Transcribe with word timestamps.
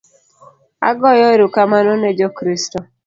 Agoyo 0.89 1.25
erokamano 1.35 1.91
ne 2.01 2.11
jo 2.19 2.29
Kristo 2.37 2.77